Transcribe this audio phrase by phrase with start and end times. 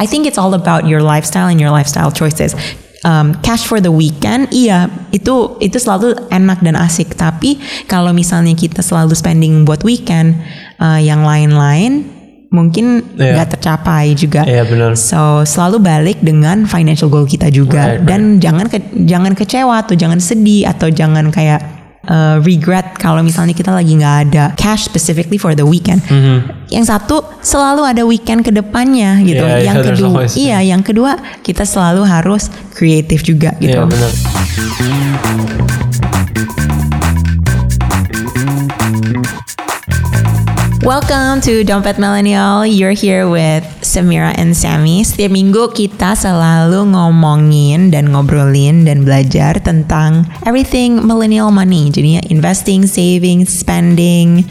[0.00, 2.56] I think it's all about your lifestyle and your lifestyle choices.
[3.00, 7.16] Um, cash for the weekend, iya itu itu selalu enak dan asik.
[7.16, 10.36] Tapi kalau misalnya kita selalu spending buat weekend,
[10.76, 12.04] uh, yang lain-lain
[12.50, 13.40] mungkin Iya.
[13.40, 14.44] nggak tercapai juga.
[14.44, 15.00] Iya, benar.
[15.00, 18.08] So selalu balik dengan financial goal kita juga Right, right.
[18.10, 23.52] dan jangan ke- jangan kecewa atau jangan sedih atau jangan kayak uh, regret kalau misalnya
[23.52, 26.00] kita lagi nggak ada cash specifically for the weekend.
[26.72, 29.42] Yang satu selalu ada weekend ke depannya gitu.
[29.44, 33.76] Yeah, yang yeah, kedua, always- iya, yang kedua kita selalu harus kreatif juga gitu.
[33.76, 34.12] Iya benar.
[40.80, 42.64] Welcome to Dompet Millennial.
[42.64, 45.02] You're here with Samira and Sammy.
[45.02, 51.90] Setiap minggu kita selalu ngomongin dan ngobrolin dan belajar tentang everything millennial money.
[51.90, 54.46] Jadinya investing, saving, spending,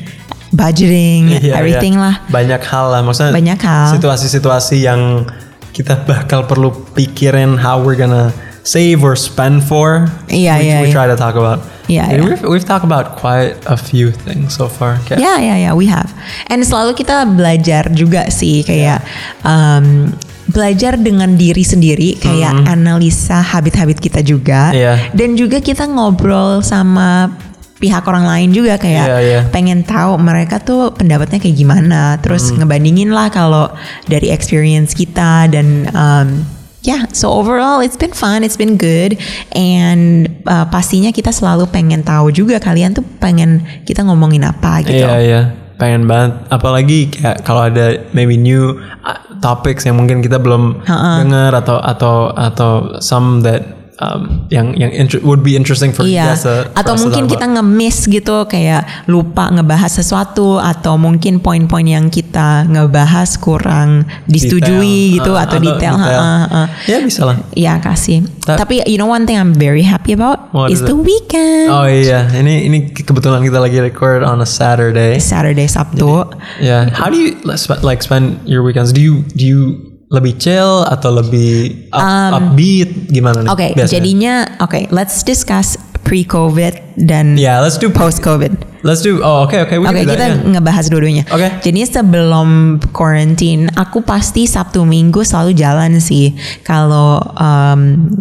[0.52, 2.04] budgeting, Iya, everything iya.
[2.12, 2.16] lah.
[2.28, 3.32] Banyak hal lah maksudnya.
[3.32, 3.96] Banyak hal.
[3.96, 5.24] Situasi-situasi yang
[5.72, 8.36] kita bakal perlu pikirin how we're gonna
[8.68, 10.12] save or spend for.
[10.28, 10.94] Iya, we, iya, we iya.
[10.94, 11.64] try to talk about.
[11.90, 12.22] And iya.
[12.22, 15.02] We've, we've talked about quite a few things so far.
[15.10, 16.14] Kayak- Ya ya ya, we have.
[16.46, 19.02] And selalu kita belajar juga sih kayak
[19.42, 20.14] um,
[20.54, 24.70] belajar dengan diri sendiri, kayak analisa habit-habit kita juga.
[24.70, 25.14] Iya.
[25.18, 27.34] Dan juga kita ngobrol sama
[27.80, 29.42] pihak orang lain juga kayak Iya, iya.
[29.50, 32.20] pengen tahu mereka tuh pendapatnya kayak gimana.
[32.22, 33.72] Terus ngebandingin lah kalau
[34.06, 36.44] dari experience kita dan um,
[36.80, 39.20] Yeah, so overall it's been fun, it's been good,
[39.52, 45.04] and uh, pastinya kita selalu pengen tahu juga kalian tuh pengen kita ngomongin apa gitu.
[45.04, 45.42] Iya iya.
[45.80, 46.44] Pengen banget.
[46.52, 52.16] Apalagi kayak kalau ada maybe new uh, topics yang mungkin kita belum dengar atau atau
[52.36, 56.76] atau some that um, yang yang inter- would be interesting for Iya, us to- for
[56.76, 61.84] atau us to mungkin talk kita nge-miss gitu kayak lupa ngebahas sesuatu atau mungkin poin-poin
[61.84, 65.16] yang kita ngebahas kurang disetujui Detail.
[65.20, 65.96] gitu Uh, atau detail.
[65.96, 66.62] ha, ha, ha.
[66.88, 68.24] ya bisa lah Ya kasih.
[68.44, 71.04] Ta- Tapi you know one thing I'm very happy about What is is the it?
[71.04, 71.68] weekend.
[71.70, 76.24] oh iya ini ini kebetulan kita lagi record on a Saturday Saturday Sabtu.
[76.58, 76.90] Yeah.
[76.90, 77.36] How do you
[77.84, 78.96] like spend your weekends?
[78.96, 79.62] Do you do you
[80.10, 83.50] lebih chill atau lebih up, upbeat gimana nih?
[83.50, 83.94] Um, Oke, biasanya?
[83.94, 88.68] jadinya oke, let's discuss pre-COVID dan Yeah, let's do post-COVID.
[88.80, 89.20] Let's do.
[89.20, 89.76] Oh, oke oke.
[89.76, 90.50] we Oke, can do that, kita yeah.
[90.56, 91.24] ngebahas dua-duanya.
[91.36, 91.48] Oke.
[91.68, 96.32] Jadi sebelum quarantine, aku pasti Sabtu Minggu selalu jalan sih.
[96.64, 97.20] Kalau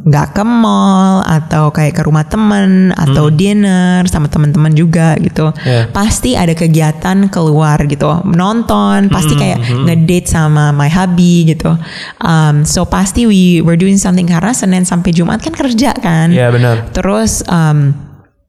[0.03, 5.63] nggak ke mall atau kayak ke rumah temen atau dinner sama teman-teman juga gitu, Hmm.
[5.63, 5.85] Yeah.
[5.95, 11.71] pasti ada kegiatan keluar gitu, nonton, pasti Hmm, kayak ngedate sama my hubby gitu.
[12.19, 16.35] Um, so pasti we were doing something karena Senin sampai Jumat kan kerja kan.
[16.35, 16.91] Iya, benar.
[16.91, 17.95] Terus em,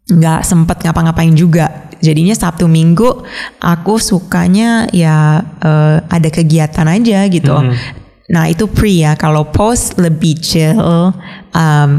[0.10, 1.90] nggak sempet ngapa-ngapain juga.
[2.00, 3.24] Jadinya Sabtu Minggu
[3.60, 7.52] aku sukanya ya eh, ada kegiatan aja gitu.
[7.54, 7.76] Hmm.
[8.30, 9.14] Nah itu pre ya.
[9.14, 10.80] Kalau post lebih chill,
[11.52, 11.90] em,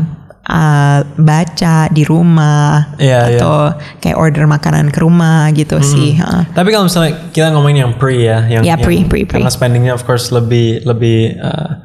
[0.43, 3.39] eh, baca di rumah Iya, iya.
[3.39, 3.55] atau
[3.99, 5.85] kayak order makanan ke rumah gitu Hmm.
[5.85, 6.17] sih.
[6.17, 6.49] ha.
[6.49, 9.39] Tapi kalau misalnya kita ngomongin yang pre ya, yang Ya, pre, yang- pre, pre.
[9.39, 11.77] Karena spendingnya of course lebih lebih uh,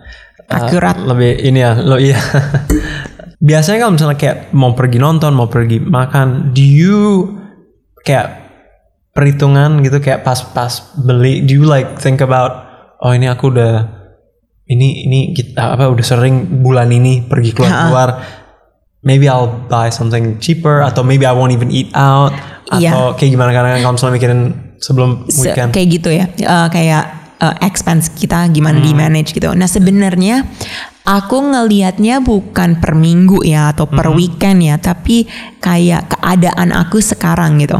[0.47, 0.97] uh, Akurat.
[1.03, 2.15] lebih ini ya, lo iya.
[3.37, 7.31] Biasanya kalau misalnya kayak mau pergi nonton, mau pergi makan, do you
[8.01, 8.45] kayak
[9.11, 12.67] perhitungan gitu kayak pas-pas beli, do you like think about
[12.99, 13.87] oh ini aku udah
[14.65, 18.09] ini ini kita apa udah sering bulan ini pergi keluar-keluar
[19.07, 22.33] maybe I'll buy something cheaper atau maybe I won't even eat out
[22.65, 22.91] Iya.
[22.91, 24.41] atau kayak gimana karena kalau misalnya mikirin
[24.81, 27.03] sebelum Se- weekend kayak gitu ya Eh, kayak
[27.37, 28.85] eh, expense kita gimana Hmm.
[28.85, 30.49] di manage gitu nah sebenarnya
[31.05, 34.17] aku ngelihatnya bukan per minggu ya atau per Hmm.
[34.17, 35.29] weekend ya tapi
[35.59, 37.77] kayak keadaan aku sekarang gitu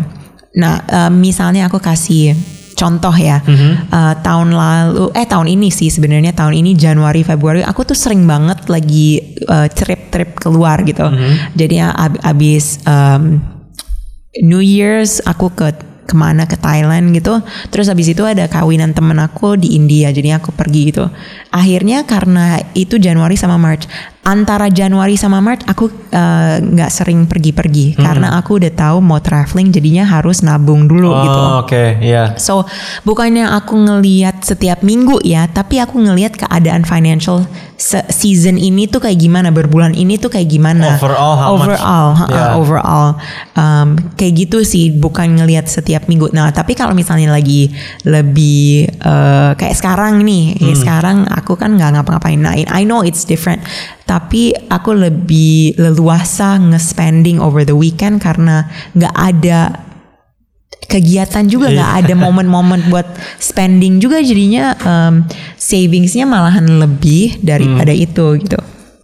[0.56, 2.38] nah eh, misalnya aku kasih
[2.76, 3.88] contoh ya Hmm.
[3.88, 8.24] Eh, tahun lalu eh tahun ini sih sebenarnya tahun ini Januari Februari aku tuh sering
[8.24, 11.56] banget lagi eh, trip-trip keluar gitu Hmm.
[11.56, 13.40] jadi ab- abis em,
[14.38, 15.72] New Year's aku ke
[16.06, 17.42] ke mana ke Thailand gitu.
[17.74, 21.10] Terus habis itu ada kawinan temen aku di India jadi aku pergi gitu.
[21.50, 23.90] Akhirnya karena itu Januari sama March
[24.26, 29.70] antara Januari sama Maret aku eh, nggak sering pergi-pergi karena aku udah tahu mau traveling
[29.70, 31.40] jadinya harus nabung dulu Oh, gitu.
[31.62, 32.34] oke, ya.
[32.36, 32.66] So
[33.02, 37.46] bukannya aku ngeliat setiap minggu ya, tapi aku ngeliat keadaan financial
[37.78, 40.98] se- season ini tuh kayak gimana, berbulan ini tuh kayak gimana.
[40.98, 41.62] Overall, how much?
[41.78, 42.52] overall, ha- Yeah.
[42.58, 43.08] overall,
[43.54, 46.34] Um, kayak gitu sih, bukan ngeliat setiap minggu.
[46.34, 47.70] Nah, tapi kalau misalnya lagi
[48.04, 50.82] lebih eh, kayak sekarang nih, kayak Hmm.
[50.82, 52.36] sekarang aku kan nggak ngapa-ngapain.
[52.36, 53.62] Nah, I know it's different,
[54.06, 59.60] tapi aku lebih leluasa nge-spending over the weekend karena nggak ada
[60.86, 63.10] kegiatan juga nggak ada momen-momen buat
[63.42, 65.26] spending juga jadinya um,
[65.58, 68.60] savingsnya malahan lebih daripada itu gitu.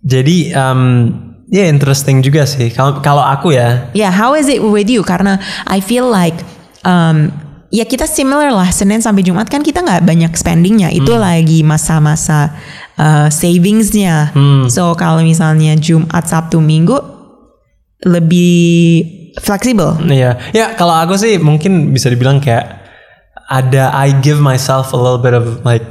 [0.05, 1.09] Jadi um,
[1.49, 2.69] ya interesting juga sih.
[2.69, 5.01] Kalau kalau aku ya, Yeah, how is it with you?
[5.01, 6.37] Karena I feel like
[6.85, 7.33] um,
[7.73, 10.89] ya kita similar lah Senin sampai Jumat kan kita nggak banyak spendingnya.
[10.93, 12.53] Itu lagi masa-masa
[12.97, 14.33] uh, savingsnya.
[14.67, 16.97] So kalau misalnya Jumat, Sabtu, Minggu
[18.01, 19.05] lebih
[19.37, 20.01] fleksibel.
[20.09, 22.81] Iya, ya kalau aku sih mungkin bisa dibilang kayak
[23.51, 25.85] ada I give myself a little bit of like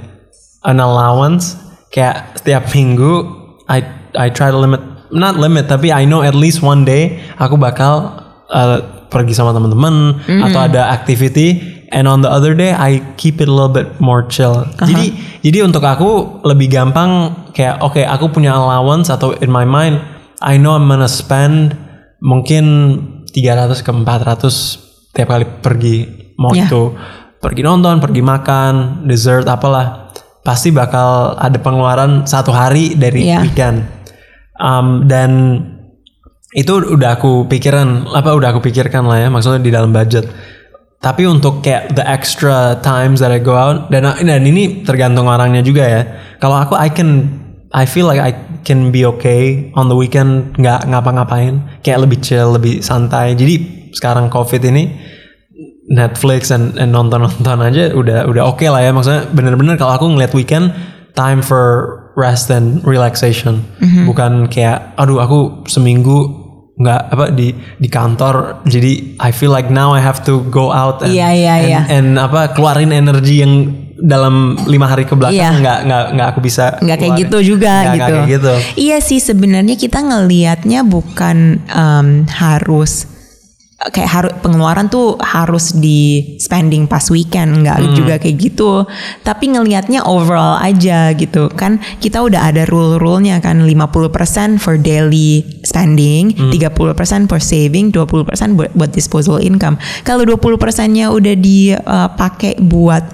[0.66, 1.54] an allowance.
[1.90, 3.26] Kayak setiap minggu
[3.66, 3.82] I
[4.14, 8.22] I try to limit not limit tapi I know at least one day aku bakal
[8.50, 13.46] uh, pergi sama teman-teman atau ada activity and on the other day I keep it
[13.46, 14.66] a little bit more chill.
[14.78, 19.98] Jadi jadi untuk aku lebih gampang kayak oke aku punya allowance atau in my mind
[20.40, 21.76] I know I'm gonna spend
[22.20, 22.64] mungkin
[23.28, 25.96] 300 ke 400 tiap kali pergi
[26.40, 26.64] mau Ya.
[26.66, 26.94] itu
[27.40, 33.40] pergi nonton, pergi makan, dessert apalah pasti bakal ada pengeluaran satu hari dari Ya.
[33.44, 33.84] weekend.
[34.60, 35.30] Um, dan
[36.52, 40.26] itu udah aku pikiran apa udah aku pikirkan lah ya maksudnya di dalam budget.
[41.00, 45.64] Tapi untuk kayak the extra times that I go out dan dan ini tergantung orangnya
[45.64, 46.02] juga ya.
[46.36, 47.40] Kalau aku I can
[47.72, 48.36] I feel like I
[48.68, 53.32] can be okay on the weekend nggak ngapa-ngapain kayak lebih chill lebih santai.
[53.32, 54.92] Jadi sekarang covid ini
[55.90, 60.30] Netflix dan and nonton-nonton aja udah udah oke lah ya maksudnya bener-bener kalau aku ngeliat
[60.36, 60.70] weekend
[61.18, 63.66] time for rest and relaxation
[64.06, 66.39] bukan kayak aduh aku seminggu
[66.80, 71.04] nggak apa di di kantor jadi I feel like now I have to go out
[71.04, 71.80] and, Iya, iya, and, iya.
[71.92, 73.52] and apa keluarin energi yang
[74.00, 75.60] dalam lima hari ke belakang Iya.
[75.60, 78.00] nggak nggak nggak aku bisa nggak kayak gitu juga Nggak- gitu.
[78.00, 81.36] nggak kayak gitu Iya sih sebenarnya kita ngelihatnya bukan
[81.68, 83.04] um, harus
[83.88, 87.96] kayak harus pengeluaran tuh harus di spending pas weekend nggak Hmm.
[87.96, 88.84] juga kayak gitu
[89.24, 96.36] tapi ngelihatnya overall aja gitu kan kita udah ada rule-rulenya kan 50% for daily spending
[96.36, 96.52] Hmm.
[96.52, 103.08] 30% for saving 20% buat, buat disposable income kalau 20 persennya udah dipakai buat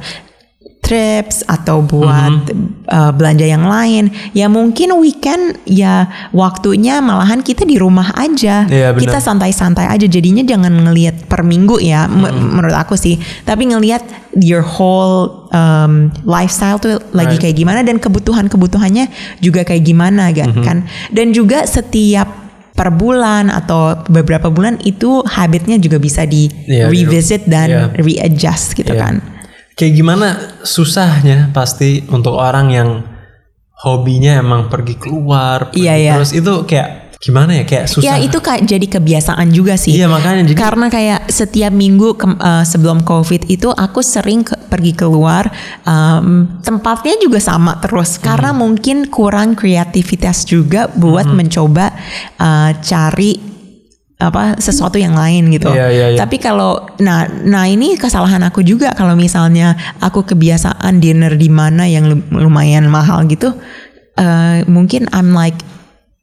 [0.87, 2.87] trips atau buat Mm-hmm.
[2.87, 8.95] uh, belanja yang lain ya mungkin weekend ya waktunya malahan kita di rumah aja Iya,
[8.95, 9.03] benar.
[9.03, 12.55] kita santai-santai aja jadinya jangan ngelihat per minggu ya Mm-hmm.
[12.55, 14.07] menurut aku sih tapi ngelihat
[14.39, 17.43] your whole um, lifestyle tuh lagi Right.
[17.43, 19.11] kayak gimana dan kebutuhan-kebutuhannya
[19.41, 20.63] juga kayak gimana Mm-hmm.
[20.63, 26.87] kan dan juga setiap per bulan atau beberapa bulan itu habitnya juga bisa di Iya,
[26.87, 27.85] di- revisit dan iya.
[27.97, 29.01] readjust gitu Iya.
[29.01, 29.15] kan
[29.77, 30.27] Kayak gimana
[30.65, 33.05] susahnya pasti untuk orang yang
[33.77, 36.13] hobinya emang pergi keluar, pergi Iya, iya.
[36.17, 38.09] terus itu kayak gimana ya kayak susah.
[38.09, 39.93] Ya itu kayak jadi kebiasaan juga sih.
[39.93, 44.57] Iya makanya jadi Karena kayak setiap minggu ke- eh, sebelum COVID itu aku sering ke-
[44.65, 45.53] pergi keluar
[45.85, 48.61] em, tempatnya juga sama terus karena Hmm.
[48.65, 51.93] mungkin kurang kreativitas juga buat mencoba
[52.35, 53.56] eh, cari
[54.17, 55.69] apa sesuatu yang lain gitu.
[55.69, 56.19] Iya, iya, iya.
[56.19, 61.85] Tapi kalau nah nah ini kesalahan aku juga kalau misalnya aku kebiasaan dinner di mana
[61.85, 63.53] yang lum- lumayan mahal gitu
[64.17, 65.61] eh, mungkin I'm like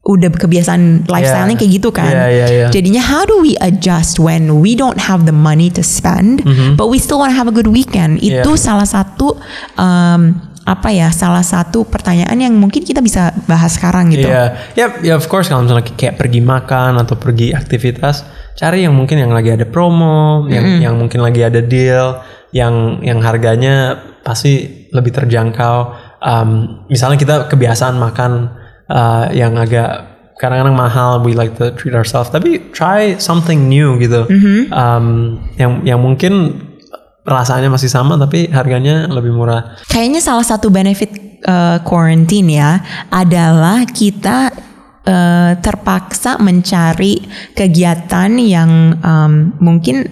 [0.03, 1.61] udah kebiasaan lifestyle-nya Iya.
[1.61, 2.11] kayak gitu kan.
[2.11, 2.67] Iya, iya, iya.
[2.67, 6.43] Jadinya how do we adjust when we don't have the money to spend
[6.75, 8.19] but we still want to have a good weekend?
[8.19, 8.51] Itu Mm-hmm.
[8.51, 8.59] Iya.
[8.59, 9.37] salah satu
[9.77, 11.11] um, apa ya?
[11.11, 14.27] Salah satu pertanyaan yang mungkin kita bisa bahas sekarang gitu.
[14.27, 18.23] Iya, ya, ya of course kalau misalnya kayak pergi makan atau pergi aktivitas,
[18.55, 22.23] cari yang mungkin yang lagi ada promo, yang yang mungkin lagi ada deal,
[22.55, 25.77] yang yang harganya pasti lebih terjangkau.
[26.23, 28.55] Um, misalnya kita kebiasaan makan
[28.87, 34.27] uh, yang agak kadang-kadang mahal, we like to treat ourselves, tapi try something new gitu,
[34.71, 36.63] um, yang yang mungkin
[37.23, 39.79] rasanya masih sama tapi harganya lebih murah.
[39.87, 44.51] Kayaknya salah satu benefit uh, quarantine ya adalah kita
[45.07, 47.23] uh, terpaksa mencari
[47.55, 50.03] kegiatan yang um, mungkin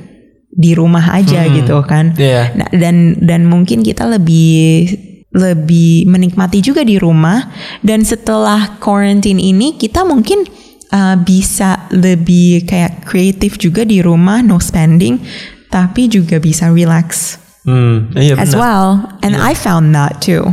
[0.51, 2.15] di rumah aja gitu kan.
[2.15, 2.55] Iya.
[2.55, 4.91] Nah, dan dan mungkin kita lebih
[5.31, 7.47] lebih menikmati juga di rumah
[7.79, 10.43] dan setelah quarantine ini kita mungkin
[10.91, 15.23] uh, bisa lebih kayak kreatif juga di rumah no spending
[15.71, 20.49] tapi juga bisa relax Hmm, iya as well and I found that too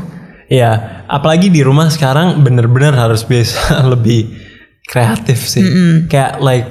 [0.49, 3.61] Iya, apalagi di rumah sekarang bener-bener harus bisa
[3.93, 4.33] lebih
[4.89, 5.61] kreatif sih.
[6.09, 6.65] Kayak like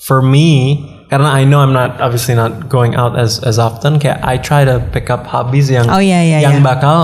[0.00, 0.80] for me,
[1.12, 4.00] karena I know I'm not obviously not going out as as often.
[4.00, 6.64] Kayak I try to pick up hobbies yang Oh, iya, iya, yang iya.
[6.64, 6.96] bakal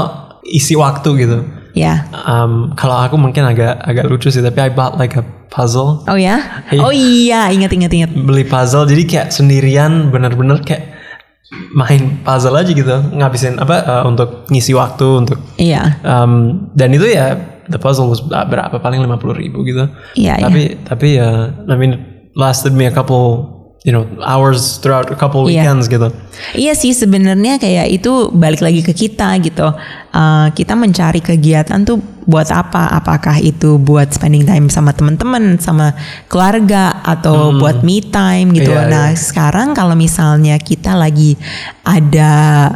[0.48, 1.44] isi waktu gitu.
[1.76, 6.04] ya Um, kalau aku mungkin agak agak lucu sih, tapi I bought like a puzzle.
[6.04, 6.80] oh ya Iya.
[6.80, 10.94] oh iya ingat ingat ingat Beli puzzle, jadi kayak sendirian bener-bener kayak
[11.72, 15.96] main puzzle aja gitu, ngabisin apa uh, untuk ngisi waktu untuk Iya.
[16.04, 17.34] um, dan itu ya
[17.68, 19.88] the puzzle was berapa paling lima puluh ribu gitu.
[20.14, 20.44] Iya, iya.
[20.44, 21.28] Tapi tapi ya,
[21.64, 22.00] I mean
[22.32, 25.62] lasted me a couple you know hours throughout a couple Iya.
[25.62, 26.10] weekends gitu.
[26.54, 29.70] Iya sih sebenarnya kayak itu balik lagi ke kita gitu.
[30.10, 32.90] Uh, kita mencari kegiatan tuh buat apa?
[32.92, 35.94] Apakah itu buat spending time sama teman-teman, sama
[36.26, 38.74] keluarga, atau buat me time gitu.
[38.74, 39.18] Iya, nah iya.
[39.18, 41.38] sekarang kalau misalnya kita lagi
[41.86, 42.32] ada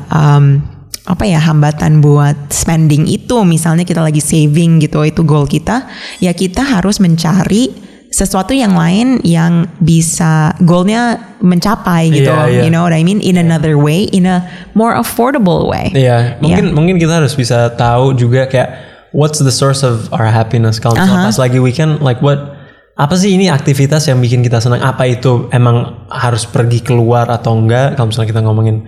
[0.09, 0.63] um,
[1.03, 5.91] apa ya hambatan buat spending itu, misalnya kita lagi saving gitu, itu goal kita,
[6.23, 12.63] ya kita harus mencari sesuatu yang lain yang bisa goalnya mencapai gitu, Iya, iya.
[12.63, 13.19] you know what I mean?
[13.25, 14.45] In another way, in a
[14.77, 15.91] more affordable way.
[15.97, 18.69] Iya, mungkin mungkin kita harus bisa tahu juga kayak
[19.17, 22.61] what's the source of our happiness kalau misalnya pas lagi weekend like what
[22.93, 24.85] apa sih ini aktivitas yang bikin kita senang?
[24.85, 27.97] Apa itu emang harus pergi keluar atau enggak?
[27.97, 28.85] Kalau misalnya kita ngomongin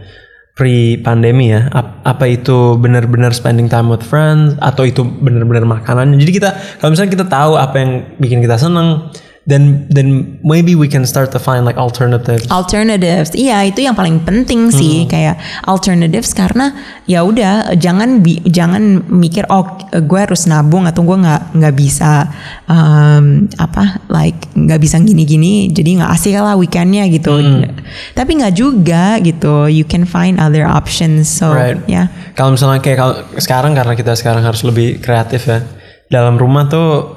[0.55, 6.15] pre pandemi ya, ap- apa itu benar-benar spending time with friends atau itu benar-benar makanan?
[6.15, 7.91] Jadi kita kalau misalnya kita tahu apa yang
[8.23, 9.11] bikin kita senang,
[9.45, 10.09] then then
[10.41, 12.49] maybe we can start to find like alternatives.
[12.49, 14.73] Alternatives, iya itu yang paling penting Hmm.
[14.73, 16.73] sih kayak alternatives karena
[17.05, 22.33] ya udah jangan bi- jangan mikir oh gue harus nabung atau gue nggak nggak bisa
[22.65, 27.37] um, apa like nggak bisa gini-gini jadi nggak asik lah weekendnya gitu.
[27.37, 27.69] Hmm.
[28.17, 29.69] Tapi nggak juga gitu.
[29.69, 31.29] You can find other options.
[31.29, 31.77] So Right.
[31.85, 32.09] ya.
[32.33, 35.61] Kalau misalnya kayak kalau sekarang karena kita sekarang harus lebih kreatif ya.
[36.09, 37.13] Dalam rumah tuh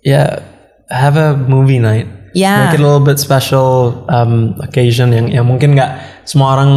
[0.00, 0.49] ya
[0.90, 2.06] have a movie night.
[2.34, 2.66] Ya.
[2.70, 6.70] Make it a little bit special um, occasion yang yang mungkin nggak semua orang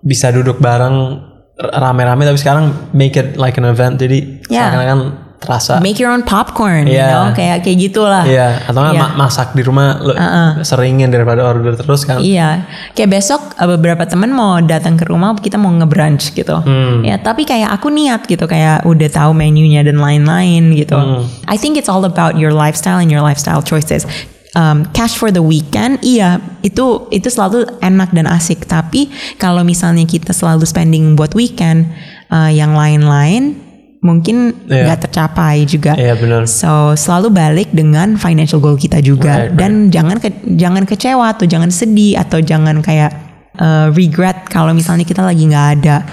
[0.00, 1.20] bisa duduk bareng
[1.54, 4.68] rame-rame tapi sekarang make it like an event jadi Ya.
[4.68, 5.00] seakan-akan
[5.44, 7.06] terasa Make your own popcorn, you Iya.
[7.06, 8.24] know, kayak kayak gitulah.
[8.24, 9.02] Iya, atau nggak Iya.
[9.04, 10.16] ma- masak di rumah lo
[10.64, 12.18] seringin daripada order terus kan.
[12.18, 12.64] Iya,
[12.96, 16.56] kayak besok uh, beberapa temen mau datang ke rumah kita mau nge-brunch gitu.
[16.64, 17.04] Hmm.
[17.04, 20.96] Ya, tapi kayak aku niat gitu kayak udah tahu menunya dan lain-lain gitu.
[20.96, 21.28] Hmm.
[21.44, 24.08] I think it's all about your lifestyle and your lifestyle choices.
[24.54, 28.70] Um, cash for the weekend, iya itu itu selalu enak dan asik.
[28.70, 31.90] Tapi kalau misalnya kita selalu spending buat weekend,
[32.30, 33.58] uh, yang lain-lain
[34.04, 34.84] mungkin Iya.
[34.84, 35.96] nggak tercapai juga.
[35.96, 36.44] Iya benar.
[36.44, 41.48] So selalu balik dengan financial goal kita juga Right, dan jangan ke- jangan kecewa atau
[41.48, 43.10] jangan sedih atau jangan kayak
[43.56, 46.04] uh, regret kalau misalnya kita lagi nggak ada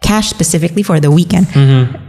[0.00, 1.48] cash specifically for the weekend.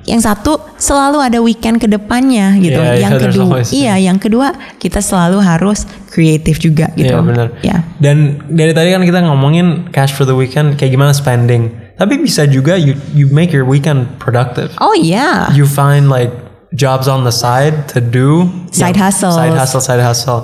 [0.04, 2.75] Yang satu selalu ada weekend ke depannya gitu.
[2.75, 7.12] Yeah, yang yeah, kedua iya, yang kedua kita selalu harus kreatif juga gitu.
[7.12, 7.48] Iya benar.
[7.63, 7.88] Ya.
[8.00, 11.85] Dan dari tadi kan kita ngomongin cash for the weekend kayak gimana spending.
[11.96, 14.72] Tapi bisa juga you you make your weekend productive.
[14.84, 15.48] Oh yeah.
[15.56, 16.32] You find like
[16.75, 18.52] jobs on the side to do.
[18.75, 19.36] Side Yang- hustles.
[19.40, 20.42] Side hustle, side hustle.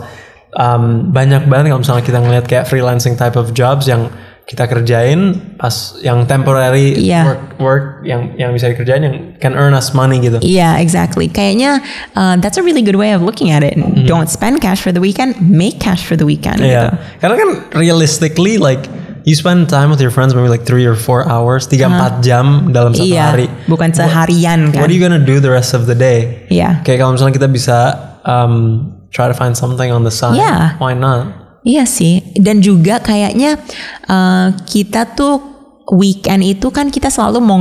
[0.52, 5.38] Um, banyak banget kalau misalnya kita ngeliat kayak freelancing type of jobs yang kita kerjain
[5.56, 7.24] pas yang temporary Iya.
[7.24, 10.44] work work yang yang bisa dikerjain yang can earn us money gitu.
[10.44, 11.32] Yeah, exactly.
[11.32, 11.80] Kayaknya
[12.20, 13.80] uh, that's a really good way of looking at it.
[14.04, 16.60] Don't spend cash for the weekend, make cash for the weekend.
[16.60, 16.92] Iya.
[16.92, 16.96] Gitu.
[17.24, 18.92] Karena kan realistically like
[19.24, 22.72] you spend time with your friends maybe like three or four hours, tiga empat jam
[22.72, 23.46] dalam satu Iya, hari.
[23.68, 24.80] bukan seharian kan.
[24.82, 26.48] What are you gonna do the rest of the day?
[26.48, 26.82] Iya.
[26.82, 27.78] Kayak kalau misalnya kita bisa
[28.24, 30.80] um, try to find something on the side, Yeah.
[30.80, 31.28] why not?
[31.62, 33.62] Iya sih, dan juga kayaknya
[34.10, 35.51] uh, kita tuh
[35.90, 37.58] weekend itu kan kita selalu mau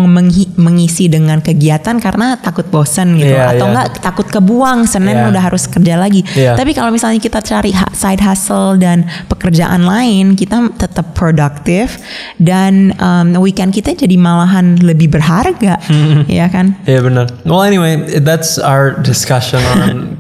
[0.55, 3.73] mengisi dengan kegiatan karena takut bosen gitu Iya, atau iya.
[3.73, 5.31] enggak takut kebuang Senin Iya.
[5.33, 6.21] udah harus kerja lagi.
[6.37, 6.53] Iya.
[6.55, 11.97] Tapi kalau misalnya kita cari side hustle dan pekerjaan lain, kita tetap produktif
[12.37, 15.81] dan um, weekend kita jadi malahan lebih berharga,
[16.29, 16.77] ya kan?
[16.85, 17.27] Iya benar.
[17.49, 20.15] Well anyway, that's our discussion on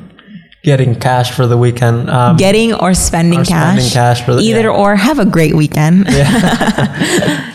[0.62, 2.10] getting cash for the weekend.
[2.10, 4.80] Um, Getting or spending Or spending cash for the- either yeah.
[4.82, 6.04] or have a great weekend.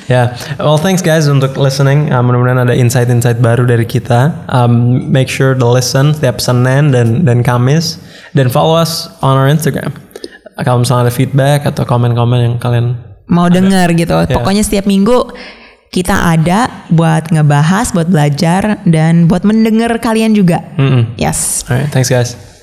[0.05, 0.37] Yeah.
[0.61, 2.13] Well, thanks guys untuk listening.
[2.13, 4.45] Uh, mudah-mudahan ada insight-insight baru dari kita.
[4.53, 7.97] Um, make sure to listen setiap Senin dan dan Kamis
[8.37, 9.97] dan follow us on our Instagram.
[10.61, 14.13] Kalau misalnya ada feedback atau komen-komen yang kalian mau denger gitu.
[14.29, 15.33] Pokoknya setiap minggu
[15.89, 20.61] kita ada buat ngebahas, buat belajar dan buat mendengar kalian juga.
[20.77, 21.17] Mm-mm.
[21.17, 21.65] Yes.
[21.65, 22.54] Alright, thanks guys.